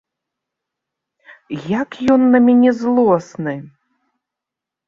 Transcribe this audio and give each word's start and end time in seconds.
Як 1.81 1.89
ён 2.15 2.21
на 2.37 2.43
мяне 2.47 2.71
злосны! 2.81 3.55